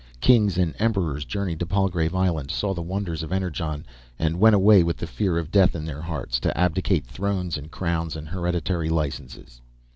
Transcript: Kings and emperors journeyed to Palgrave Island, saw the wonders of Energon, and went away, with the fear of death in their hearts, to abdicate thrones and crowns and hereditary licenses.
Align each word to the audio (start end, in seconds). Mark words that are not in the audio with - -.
Kings 0.19 0.57
and 0.57 0.73
emperors 0.79 1.25
journeyed 1.25 1.59
to 1.59 1.67
Palgrave 1.67 2.15
Island, 2.15 2.49
saw 2.49 2.73
the 2.73 2.81
wonders 2.81 3.21
of 3.21 3.31
Energon, 3.31 3.85
and 4.17 4.39
went 4.39 4.55
away, 4.55 4.81
with 4.81 4.97
the 4.97 5.05
fear 5.05 5.37
of 5.37 5.51
death 5.51 5.75
in 5.75 5.85
their 5.85 6.01
hearts, 6.01 6.39
to 6.39 6.57
abdicate 6.57 7.05
thrones 7.05 7.55
and 7.55 7.69
crowns 7.69 8.15
and 8.15 8.29
hereditary 8.29 8.89
licenses. 8.89 9.61